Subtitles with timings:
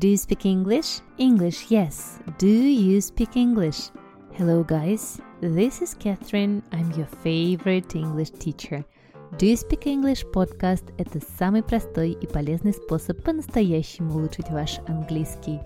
[0.00, 1.01] Do you speak English?
[1.17, 2.19] English, yes.
[2.37, 3.89] Do you speak English?
[4.31, 5.19] Hello, guys.
[5.41, 6.63] This is Catherine.
[6.71, 8.85] I'm your favorite English teacher.
[9.37, 15.59] Do you speak English podcast – это самый простой и полезный способ по-настоящему улучшить ваш английский.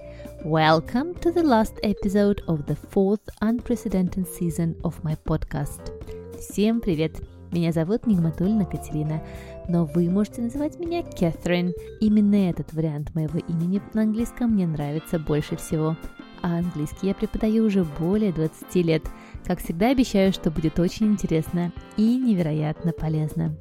[0.43, 5.91] Welcome to the last episode of the fourth unprecedented season of my podcast.
[6.39, 7.21] Всем привет!
[7.51, 9.21] Меня зовут Нигматульна Катерина,
[9.67, 11.73] Но вы можете называть меня Кэтрин.
[11.99, 15.95] Именно этот вариант моего имени на английском мне нравится больше всего.
[16.41, 19.03] А английский я преподаю уже более 20 лет.
[19.45, 23.57] Как всегда обещаю, что будет очень интересно и невероятно полезно.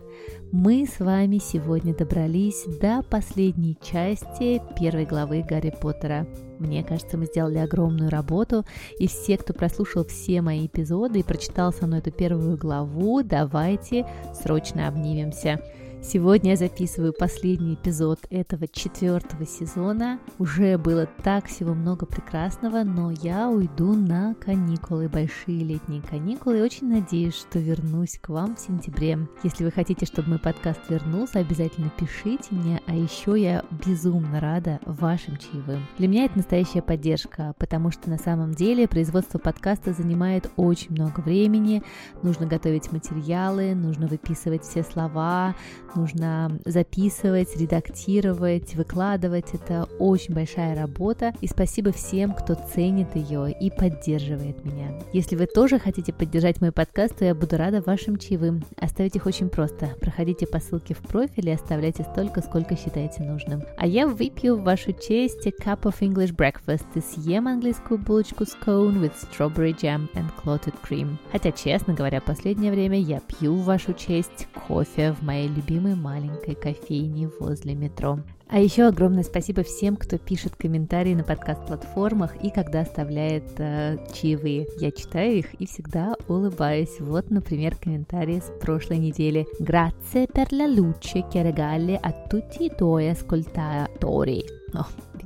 [0.52, 6.26] Мы с вами сегодня добрались до последней части первой главы Гарри Поттера.
[6.58, 8.64] Мне кажется, мы сделали огромную работу,
[8.98, 14.06] и все, кто прослушал все мои эпизоды и прочитал со мной эту первую главу, давайте
[14.42, 15.60] срочно обнимемся.
[16.06, 20.20] Сегодня я записываю последний эпизод этого четвертого сезона.
[20.38, 26.62] Уже было так всего много прекрасного, но я уйду на каникулы, большие летние каникулы, и
[26.62, 29.18] очень надеюсь, что вернусь к вам в сентябре.
[29.42, 34.80] Если вы хотите, чтобы мой подкаст вернулся, обязательно пишите мне, а еще я безумно рада
[34.84, 35.86] вашим чаевым.
[35.96, 41.20] Для меня это настоящая поддержка, потому что на самом деле производство подкаста занимает очень много
[41.20, 41.82] времени,
[42.22, 45.54] нужно готовить материалы, нужно выписывать все слова,
[45.96, 49.46] нужно записывать, редактировать, выкладывать.
[49.52, 54.98] Это очень большая работа, и спасибо всем, кто ценит ее и поддерживает меня.
[55.12, 58.64] Если вы тоже хотите поддержать мой подкаст, то я буду рада вашим чаевым.
[58.76, 59.90] Оставить их очень просто.
[60.00, 63.62] Проходите по ссылке в профиле и оставляйте столько, сколько считаете нужным.
[63.76, 68.56] А я выпью в вашу честь cup of English breakfast и съем английскую булочку с
[68.64, 71.16] cone with strawberry jam and clotted cream.
[71.30, 75.94] Хотя, честно говоря, последнее время я пью в вашу честь кофе в моей любимой любимой
[75.94, 78.18] маленькой кофейни возле метро.
[78.48, 84.66] А еще огромное спасибо всем, кто пишет комментарии на подкаст-платформах и когда оставляет э, чаевые.
[84.78, 87.00] Я читаю их и всегда улыбаюсь.
[87.00, 89.46] Вот, например, комментарий с прошлой недели.
[89.58, 94.44] Grazie per la luce che regali a tutti i tuoi ascoltatori.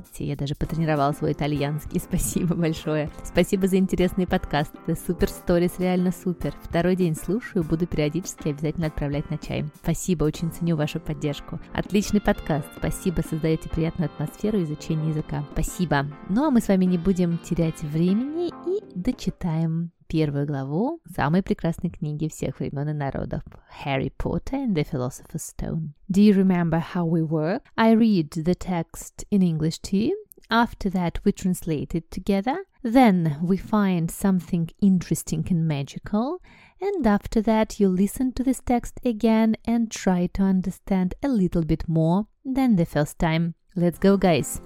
[0.09, 1.99] Видите, я даже потренировала свой итальянский.
[2.03, 3.09] Спасибо большое.
[3.23, 4.95] Спасибо за интересные подкасты.
[5.07, 6.53] Супер сторис, реально супер.
[6.63, 9.65] Второй день слушаю, буду периодически обязательно отправлять на чай.
[9.81, 11.59] Спасибо, очень ценю вашу поддержку.
[11.73, 12.67] Отличный подкаст.
[12.77, 15.45] Спасибо, создаете приятную атмосферу изучения языка.
[15.53, 16.05] Спасибо.
[16.29, 21.90] Ну а мы с вами не будем терять времени и дочитаем первую главу самой прекрасной
[21.90, 23.42] книги всех времен и народов
[23.84, 25.90] «Harry Potter and the Philosopher's Stone».
[26.08, 27.62] Do you remember how we work?
[27.76, 30.14] I read the text in English to you.
[30.50, 32.64] After that, we translate it together.
[32.82, 36.40] Then we find something interesting and magical.
[36.80, 41.64] And after that, you listen to this text again and try to understand a little
[41.64, 43.54] bit more than the first time.
[43.74, 44.60] Let's go, guys!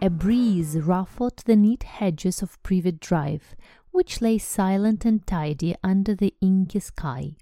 [0.00, 3.56] A breeze ruffled the neat hedges of Privet Drive,
[3.93, 7.35] which lay silent and tidy under the inky sky.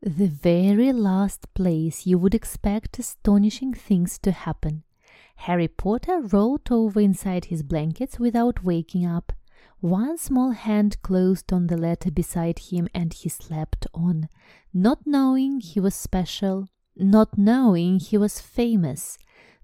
[0.00, 4.84] The very last place you would expect astonishing things to happen.
[5.34, 9.32] Harry Potter rolled over inside his blankets without waking up.
[9.80, 14.28] One small hand closed on the letter beside him and he slept on,
[14.72, 19.18] not knowing he was special, not knowing he was famous,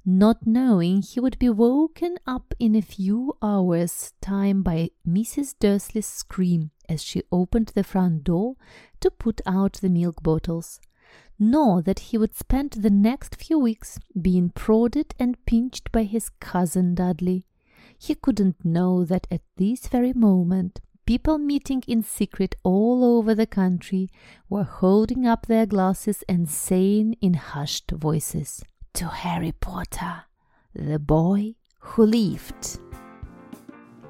[0.05, 5.55] not knowing he would be woken up in a few hours' time by Mrs.
[5.59, 8.57] Dursley's scream as she opened the front door
[9.01, 10.81] to put out the milk bottles,
[11.39, 16.31] nor that he would spend the next few weeks being prodded and pinched by his
[16.41, 17.47] cousin Dudley.
[17.99, 23.47] He couldn't know that at this very moment people meeting in secret all over the
[23.47, 24.09] country
[24.49, 30.24] were holding up their glasses and saying in hushed voices, to Harry Potter,
[30.74, 32.80] the boy who lived.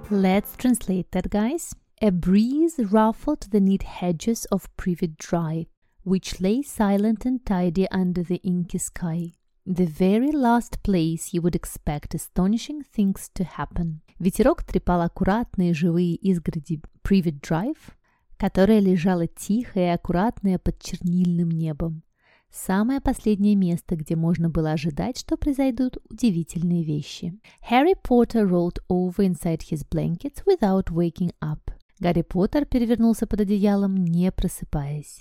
[0.10, 1.74] Let's translate that, guys.
[2.02, 5.66] A breeze ruffled the neat hedges of Privet Drive,
[6.04, 9.34] which lay silent and tidy under the inky sky.
[9.66, 14.02] The very last place you would expect astonishing things to happen.
[14.20, 17.94] Ветерок трепал аккуратные живые изгороди Privet Drive,
[18.38, 22.04] которая лежала тихая и аккуратная под чернильным небом.
[22.53, 27.41] Самое последнее место, где можно было ожидать, что произойдут удивительные вещи.
[27.71, 31.73] Harry Potter rolled over inside his blankets without waking up.
[31.99, 35.21] Гарри Поттер перевернулся под одеялом, не просыпаясь.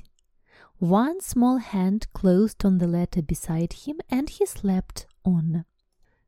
[0.82, 5.64] One small hand closed on the letter beside him, and he slept on.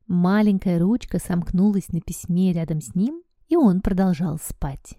[0.08, 4.98] Маленькая ручка сомкнулась на письме рядом с ним, и он продолжал спать.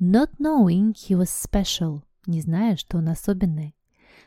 [0.00, 3.76] Not knowing he was special, не зная, что он особенный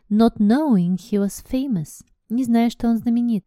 [0.09, 3.45] not knowing he was famous, не зная, что он знаменит,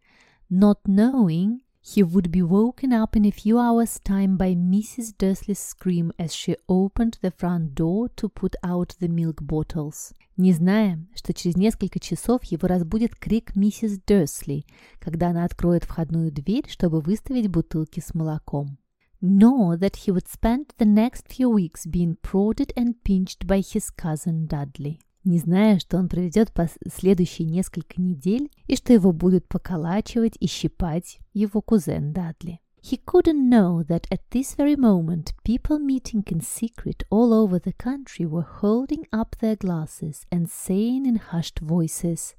[0.49, 5.13] not knowing he would be woken up in a few hours' time by Mrs.
[5.17, 10.13] Dursley's scream as she opened the front door to put out the milk bottles.
[10.35, 14.65] Не зная, что через несколько часов его разбудит крик миссис Дерсли,
[14.99, 18.77] когда она откроет входную дверь, чтобы выставить бутылки с молоком.
[19.21, 23.89] Nor that he would spend the next few weeks being prodded and pinched by his
[23.89, 26.52] cousin Dudley Не зная, что он проведет
[26.92, 32.60] следующие несколько недель и что его будут поколачивать и щипать его кузен Дадли.
[32.82, 37.72] He couldn't know that at this very moment people meeting in secret all over the
[37.72, 42.34] country were holding up their glasses and saying in hushed voices,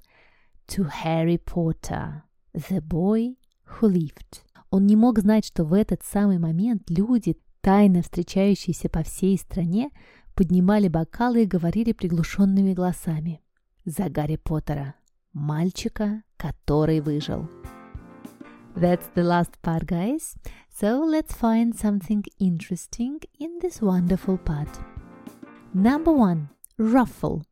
[0.68, 3.36] To Harry Potter, the boy
[3.66, 4.44] who lived.
[4.70, 9.92] Он не мог знать, что в этот самый момент люди, тайно встречающиеся по всей стране,
[10.36, 13.42] поднимали бокалы и говорили приглушенными голосами.
[13.86, 14.96] За Гарри Поттера,
[15.34, 17.50] мальчика, который выжил.
[18.76, 20.36] That's the last part, guys.
[20.70, 24.70] So let's find something interesting in this wonderful part.
[25.74, 27.44] Number one, ruffle.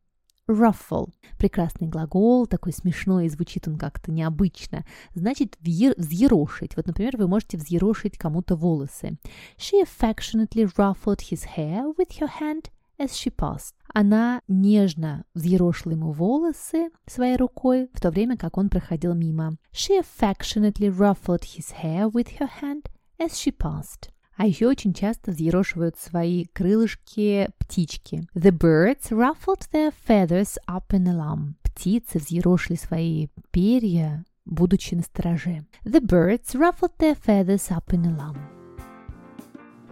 [0.48, 1.10] Ruffle.
[1.38, 4.84] Прекрасный глагол, такой смешной, и звучит он как-то необычно.
[5.14, 6.76] Значит, взъерошить.
[6.76, 9.18] Вот, например, вы можете взъерошить кому-то волосы.
[9.56, 13.74] She affectionately ruffled his hair with her hand as she passed.
[13.94, 19.56] Она нежно взъерошила ему волосы своей рукой, в то время как он проходил мимо.
[19.72, 22.86] She affectionately ruffled his hair with her hand
[23.18, 24.11] as she passed.
[24.36, 28.26] А еще очень часто взъерошивают свои крылышки птички.
[28.34, 31.54] The birds ruffled their feathers up in alarm.
[31.62, 35.66] Птицы взъерошили свои перья, будучи на стороже.
[35.84, 38.38] The birds ruffled their feathers up in alarm.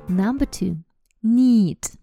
[0.08, 0.82] Number two.
[1.22, 1.94] Neat.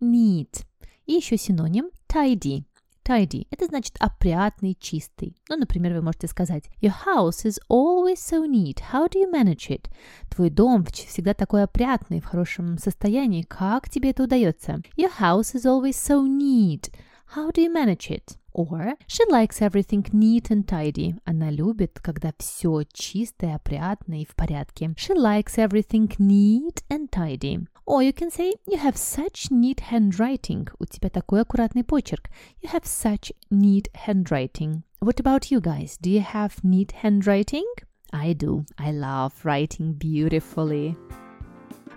[0.00, 0.64] Neat.
[1.06, 2.64] И еще синоним tidy.
[3.08, 5.34] Tidy– это значит опрятный, чистый.
[5.48, 8.82] Ну, например, вы можете сказать Your house is always so neat.
[8.92, 9.86] How do you manage it?
[10.28, 13.44] Твой дом всегда такой опрятный, в хорошем состоянии.
[13.48, 14.82] Как тебе это удается?
[14.98, 16.92] Your house is always so neat.
[17.34, 18.36] How do you manage it?
[18.52, 21.16] Or she likes everything neat and tidy.
[21.24, 24.86] Она любит, когда все чисто и опрятно и в порядке.
[24.96, 27.66] She likes everything neat and tidy.
[27.88, 30.68] Or you can say, you have such neat handwriting.
[30.78, 32.28] У тебя такой аккуратный почерк.
[32.62, 34.82] You have such neat handwriting.
[35.00, 35.96] What about you guys?
[35.98, 37.64] Do you have neat handwriting?
[38.12, 38.66] I do.
[38.76, 40.98] I love writing beautifully.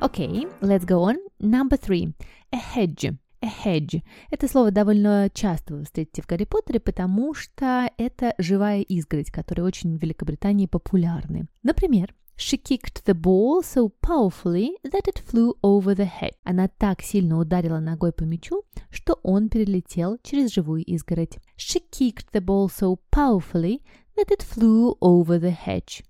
[0.02, 1.18] Okay, let's go on.
[1.42, 2.14] Number three.
[2.54, 3.14] A hedge.
[3.42, 4.02] A hedge.
[4.30, 9.68] Это слово довольно часто вы встретите в Гарри Поттере, потому что это живая изгородь, которая
[9.68, 11.48] очень в Великобритании популярны.
[11.64, 16.35] Например, She kicked the ball so powerfully that it flew over the hedge.
[16.45, 21.39] Она так сильно ударила ногой по мячу, что он перелетел через живую изгородь.
[21.57, 23.83] She kicked the ball so powerfully
[24.17, 26.05] that it flew over the hedge.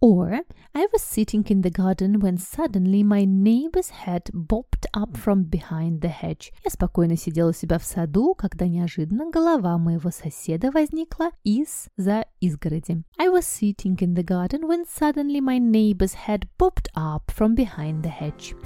[0.00, 0.40] Or,
[0.74, 6.00] I was sitting in the garden when suddenly my neighbor's head bobbed up from behind
[6.00, 6.52] the hedge.
[6.64, 13.04] Я спокойно сидела у себя в саду, когда неожиданно голова моего соседа возникла из-за изгороди.
[13.16, 18.02] I was sitting in the garden when suddenly my neighbor's head bobbed up from behind
[18.02, 18.56] the hedge.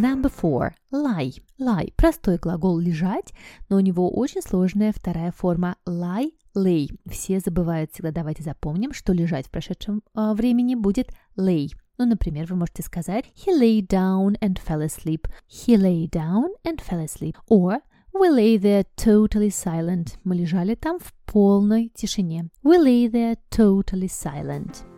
[0.00, 0.72] Number four.
[0.90, 1.42] Lie.
[1.58, 1.92] Lie.
[1.94, 3.34] Простой глагол лежать,
[3.68, 6.88] но у него очень сложная вторая форма lie lay.
[7.06, 8.10] Все забывают всегда.
[8.10, 11.68] Давайте запомним, что лежать в прошедшем э, времени будет lay.
[11.98, 15.28] Ну, например, вы можете сказать He lay down and fell asleep.
[15.50, 17.36] He lay down and fell asleep.
[17.48, 17.80] Or
[18.14, 20.16] We lay there totally silent.
[20.24, 22.48] Мы лежали там в полной тишине.
[22.64, 24.89] We lay there totally silent.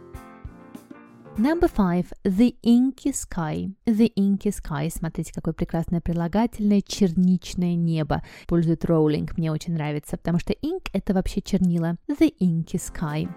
[1.38, 2.12] Number five.
[2.24, 3.70] The inky sky.
[3.86, 4.88] The inky sky.
[4.90, 6.82] Смотрите, какое прекрасное прилагательное.
[6.82, 8.22] Черничное небо.
[8.46, 9.30] Пользует Rowling.
[9.38, 11.96] Мне очень нравится, потому что ink– это вообще чернила.
[12.06, 13.28] The inky sky.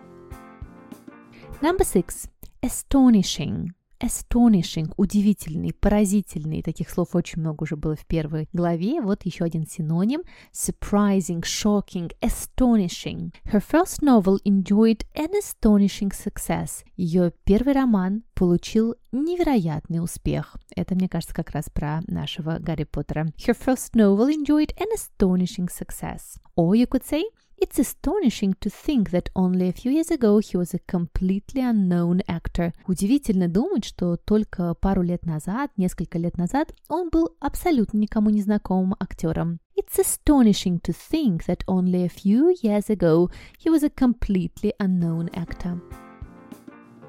[1.62, 2.30] Number six.
[2.62, 3.70] Astonishing
[4.06, 6.62] astonishing, удивительный, поразительный.
[6.62, 9.02] Таких слов очень много уже было в первой главе.
[9.02, 10.22] Вот еще один синоним.
[10.54, 13.34] Surprising, shocking, astonishing.
[13.46, 16.84] Her first novel enjoyed an astonishing success.
[16.96, 20.56] Ее первый роман получил невероятный успех.
[20.76, 23.26] Это, мне кажется, как раз про нашего Гарри Поттера.
[23.48, 26.40] Her first novel enjoyed an astonishing success.
[26.56, 27.24] Or you could say
[27.59, 32.23] It's astonishing to think that only a few years ago he was a completely unknown
[32.27, 32.73] actor.
[32.87, 38.41] Удивительно думать, что только пару лет назад, несколько лет назад, он был абсолютно никому не
[38.41, 39.61] знакомым актером.
[39.77, 45.29] It's astonishing to think that only a few years ago he was a completely unknown
[45.35, 45.81] actor.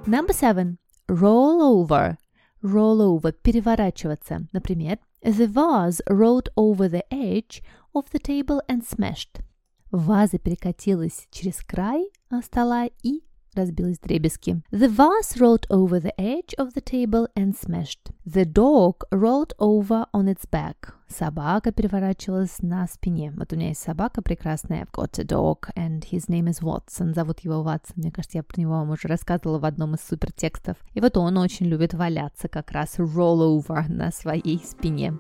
[0.06, 0.80] Number seven.
[1.08, 2.18] Roll over.
[2.62, 3.32] Roll over.
[3.32, 4.48] Переворачиваться.
[4.52, 7.62] Например, The vase rolled over the edge
[7.94, 9.42] of the table and smashed.
[9.91, 12.11] Ваза перекатилась через край
[12.43, 13.23] стола и
[13.57, 14.61] разбилась в дребезги.
[14.71, 18.13] The vase rolled over the edge of the table and smashed.
[18.25, 20.93] The dog rolled over on its back.
[21.09, 23.33] Собака переворачивалась на спине.
[23.37, 24.83] Вот у меня есть собака прекрасная.
[24.83, 27.15] I've got a dog, and his name is Watson.
[27.15, 27.95] Зовут его Ватсон.
[27.97, 30.77] Мне кажется, я про него вам уже рассказывала в одном из супертекстов.
[30.95, 35.15] И вот он очень любит валяться как раз roll over на своей спине.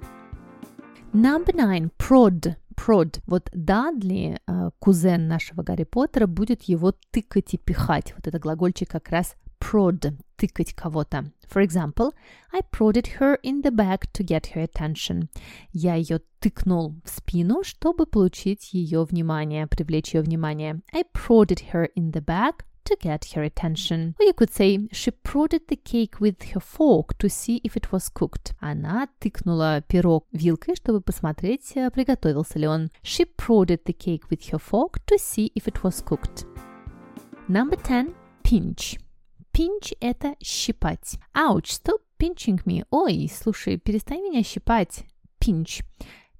[1.12, 1.90] Number nine.
[1.96, 2.56] Prod.
[2.76, 3.20] Prod.
[3.26, 8.12] Вот Дадли, э, кузен нашего Гарри Поттера, будет его тыкать и пихать.
[8.16, 11.32] Вот это глагольчик как раз prod, тыкать кого-то.
[11.50, 12.12] For example,
[12.52, 15.28] I prodded her in the back to get her attention.
[15.72, 20.80] Я ее тыкнул в спину, чтобы получить ее внимание, привлечь ее внимание.
[20.92, 24.14] I prodded her in the back to get her attention.
[24.18, 27.92] Or you could say, she prodded the cake with her fork to see if it
[27.92, 28.54] was cooked.
[28.60, 32.90] Она тыкнула пирог вилкой, чтобы посмотреть, приготовился ли он.
[33.02, 36.46] She prodded the cake with her fork to see if it was cooked.
[37.48, 38.14] Number 10.
[38.42, 38.98] Pinch.
[39.52, 41.18] Pinch– это щипать.
[41.34, 42.84] Ouch, stop pinching me.
[42.90, 45.04] Ой, слушай, перестань меня щипать.
[45.40, 45.82] Pinch.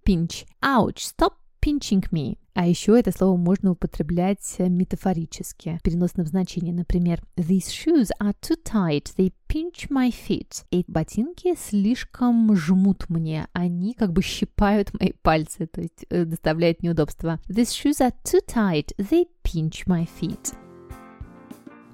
[0.04, 0.46] Pinch.
[0.62, 2.38] Ouch, stop pinching me.
[2.56, 6.72] А еще это слово можно употреблять метафорически, в переносном значении.
[6.72, 10.64] Например, These shoes are too tight, they pinch my feet.
[10.70, 16.82] Эти ботинки слишком жмут мне, они как бы щипают мои пальцы, то есть э, доставляют
[16.82, 17.40] неудобства.
[17.46, 20.54] These shoes are too tight, they pinch my feet.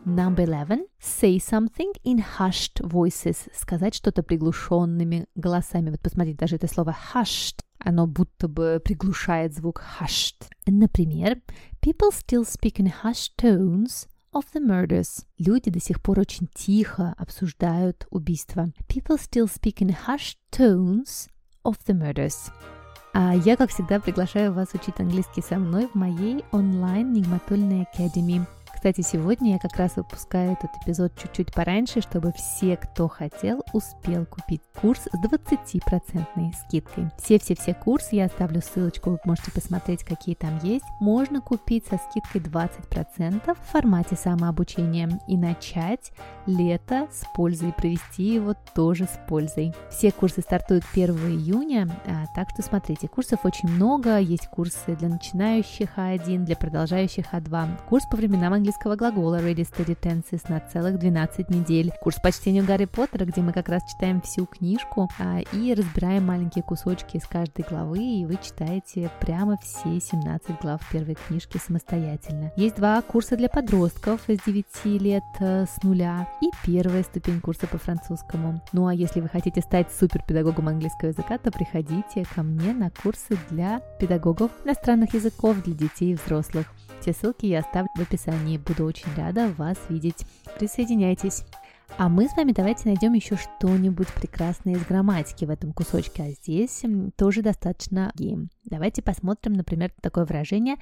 [0.04, 0.86] Number 11.
[0.98, 3.48] Say something in hushed voices.
[3.54, 5.90] Сказать что-то приглушенными голосами.
[5.90, 10.48] Вот посмотрите, даже это слово hushed, оно будто бы приглушает звук hushed.
[10.66, 11.40] Например,
[11.80, 15.24] people still speak in hushed tones of the murders.
[15.38, 18.72] Люди до сих пор очень тихо обсуждают убийства.
[18.88, 21.28] People still speak in hushed tones
[21.64, 22.50] of the murders.
[23.14, 28.44] А я, как всегда, приглашаю вас учить английский со мной в моей онлайн-нигматульной академии–
[28.82, 34.26] кстати, сегодня я как раз выпускаю этот эпизод чуть-чуть пораньше, чтобы все, кто хотел, успел
[34.26, 37.08] купить курс с 20% скидкой.
[37.16, 40.84] Все-все-все курсы, я оставлю ссылочку, вы можете посмотреть, какие там есть.
[40.98, 46.10] Можно купить со скидкой 20% в формате самообучения и начать
[46.46, 49.72] лето с пользой, провести его тоже с пользой.
[49.90, 55.08] Все курсы стартуют 1 июня, а, так что смотрите, курсов очень много, есть курсы для
[55.08, 60.60] начинающих А1, для продолжающих А2, курс по временам английского английского глагола Ready Steady Tenses на
[60.60, 65.10] целых 12 недель, курс по чтению Гарри Поттера, где мы как раз читаем всю книжку
[65.18, 70.80] а, и разбираем маленькие кусочки из каждой главы, и вы читаете прямо все 17 глав
[70.90, 72.50] первой книжки самостоятельно.
[72.56, 74.64] Есть два курса для подростков с 9
[75.02, 78.62] лет э, с нуля и первая ступень курса по французскому.
[78.72, 83.36] Ну а если вы хотите стать суперпедагогом английского языка, то приходите ко мне на курсы
[83.50, 86.66] для педагогов иностранных языков для детей и взрослых.
[87.02, 88.58] Все ссылки я оставлю в описании.
[88.58, 90.24] Буду очень рада вас видеть.
[90.56, 91.42] Присоединяйтесь.
[91.98, 96.30] А мы с вами давайте найдем еще что-нибудь прекрасное из грамматики в этом кусочке, а
[96.30, 96.84] здесь
[97.16, 98.50] тоже достаточно гейм.
[98.64, 100.76] Давайте посмотрим, например, такое выражение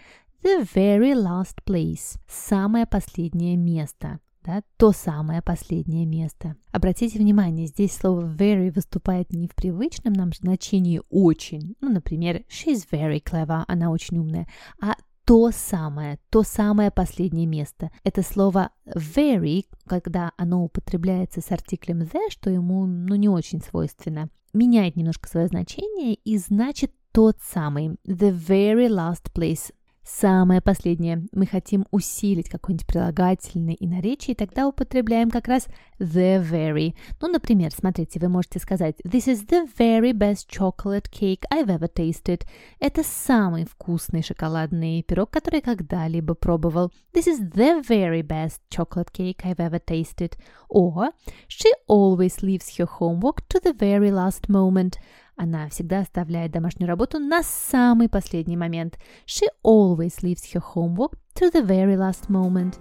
[0.44, 4.20] the very last place, самое последнее место.
[4.42, 6.56] Да, то самое последнее место.
[6.70, 12.86] Обратите внимание, здесь слово very выступает не в привычном нам значении очень, ну, например, she's
[12.90, 14.46] very clever, она очень умная,
[14.80, 17.90] а то самое, то самое последнее место.
[18.04, 24.28] Это слово very, когда оно употребляется с артиклем the, что ему ну, не очень свойственно,
[24.52, 29.72] меняет немножко свое значение и значит тот самый, the very last place,
[30.18, 31.26] Самое последнее.
[31.32, 35.68] Мы хотим усилить какой-нибудь прилагательный и наречие, и тогда употребляем как раз
[36.00, 36.94] the very.
[37.22, 41.88] Ну, например, смотрите, вы можете сказать This is the very best chocolate cake I've ever
[41.88, 42.44] tasted.
[42.80, 46.92] Это самый вкусный шоколадный пирог, который я когда-либо пробовал.
[47.14, 50.32] This is the very best chocolate cake I've ever tasted.
[50.68, 51.10] Or
[51.46, 54.98] She always leaves her homework to the very last moment.
[55.42, 58.98] Она всегда оставляет домашнюю работу на самый последний момент.
[59.24, 62.78] She always leaves her homework to the very last moment.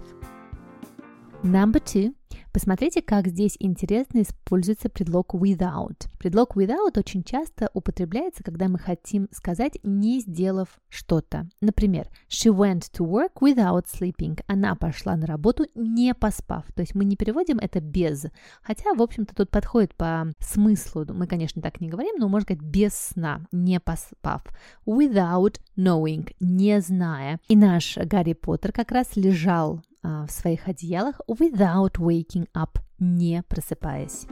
[1.42, 2.14] Number two.
[2.52, 6.08] Посмотрите, как здесь интересно используется предлог without.
[6.18, 11.48] Предлог without очень часто употребляется, когда мы хотим сказать, не сделав что-то.
[11.60, 14.42] Например, she went to work without sleeping.
[14.48, 16.64] Она пошла на работу, не поспав.
[16.74, 18.26] То есть мы не переводим это без.
[18.62, 21.06] Хотя, в общем-то, тут подходит по смыслу.
[21.10, 24.42] Мы, конечно, так не говорим, но можно сказать без сна, не поспав.
[24.86, 27.38] Without knowing, не зная.
[27.46, 34.26] И наш Гарри Поттер как раз лежал в своих одеялах without waking up, не просыпаясь.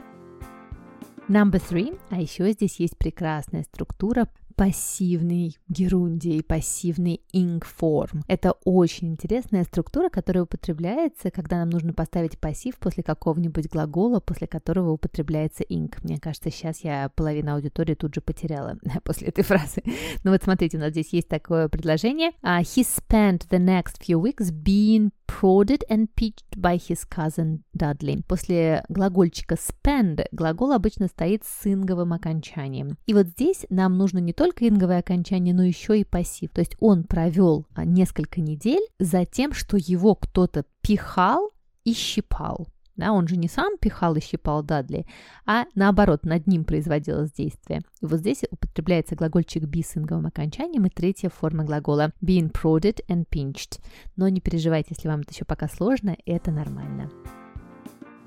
[1.27, 1.99] Number three.
[2.09, 4.27] А еще здесь есть прекрасная структура
[4.59, 8.23] пассивный герундий, пассивный ing form.
[8.27, 14.47] Это очень интересная структура, которая употребляется, когда нам нужно поставить пассив после какого-нибудь глагола, после
[14.47, 15.95] которого употребляется ing.
[16.03, 19.81] Мне кажется, сейчас я половину аудитории тут же потеряла после этой фразы.
[20.25, 22.31] Ну вот смотрите, у нас здесь есть такое предложение.
[22.43, 28.23] Uh, he spent the next few weeks being prodded and pitched by his cousin Dudley.
[28.27, 32.97] После глагольчика spend глагол обычно стоит с инговым окончанием.
[33.05, 36.49] И вот здесь нам нужно не только инговое окончание, но еще и пассив.
[36.51, 41.51] То есть он провел а, несколько недель за тем, что его кто-то пихал
[41.83, 42.67] и щипал.
[42.99, 45.05] Да, он же не сам пихал и щипал Дадли,
[45.45, 47.81] а наоборот, над ним производилось действие.
[48.01, 52.99] И вот здесь употребляется глагольчик be с инговым окончанием и третья форма глагола being prodded
[53.07, 53.79] and pinched.
[54.17, 57.09] Но не переживайте, если вам это еще пока сложно, это нормально.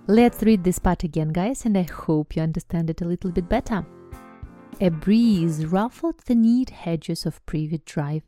[0.07, 3.47] Let's read this part again, guys, and I hope you understand it a little bit
[3.51, 3.85] better.
[4.81, 8.23] A breeze ruffled the neat hedges of Privet Drive,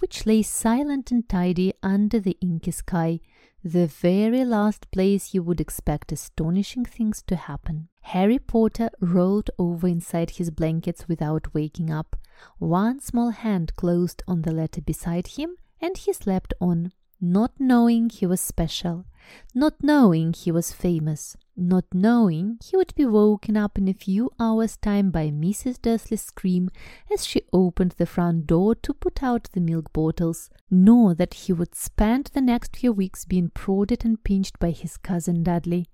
[0.00, 3.20] which lay silent and tidy under the inky sky,
[3.64, 7.88] the very last place you would expect astonishing things to happen.
[8.02, 12.14] Harry Potter rolled over inside his blankets without waking up.
[12.58, 16.92] One small hand closed on the letter beside him, and he slept on,
[17.24, 19.06] not knowing he was special,
[19.54, 24.30] not knowing he was famous, not knowing he would be woken up in a few
[24.38, 25.80] hours' time by Mrs.
[25.80, 26.68] Dursley's scream
[27.10, 31.52] as she opened the front door to put out the milk bottles, nor that he
[31.52, 35.86] would spend the next few weeks being prodded and pinched by his cousin Dudley.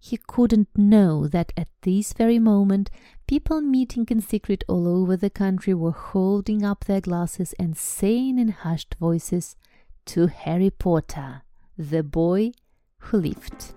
[0.00, 2.88] He couldn't know that at this very moment
[3.26, 8.38] people meeting in secret all over the country were holding up their glasses and saying
[8.38, 9.56] in hushed voices,
[10.12, 11.42] To Harry Potter,
[11.76, 12.52] the boy
[12.98, 13.74] who lived.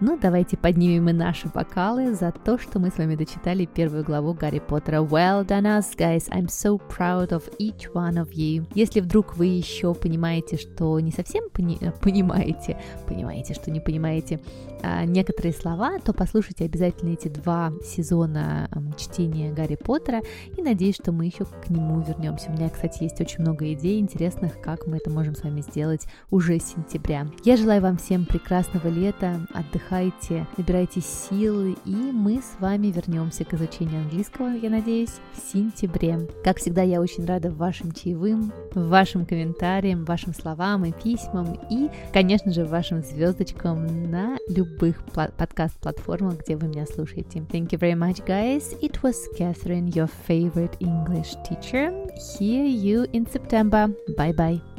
[0.00, 4.34] Ну, давайте поднимем и наши бокалы за то, что мы с вами дочитали первую главу
[4.34, 4.98] Гарри Поттера.
[4.98, 6.28] Well done us, guys!
[6.30, 8.66] I'm so proud of each one of you.
[8.74, 14.40] Если вдруг вы еще понимаете, что не совсем пони- понимаете, понимаете, что не понимаете
[14.82, 20.22] а, некоторые слова, то послушайте обязательно эти два сезона а, чтения Гарри Поттера
[20.56, 22.50] и надеюсь, что мы еще к нему вернемся.
[22.50, 26.06] У меня, кстати, есть очень много идей интересных, как мы это можем с вами сделать
[26.30, 27.28] уже с сентября.
[27.44, 33.44] Я желаю вам всем прекрасного лета, отдыхать отдыхайте, набирайте силы, и мы с вами вернемся
[33.44, 36.28] к изучению английского, я надеюсь, в сентябре.
[36.42, 42.52] Как всегда, я очень рада вашим чаевым, вашим комментариям, вашим словам и письмам, и, конечно
[42.52, 47.40] же, вашим звездочкам на любых подкаст-платформах, где вы меня слушаете.
[47.50, 48.78] Thank you very much, guys.
[48.80, 51.92] It was Catherine, your favorite English teacher.
[52.38, 53.88] Hear you in September.
[54.16, 54.73] Bye-bye.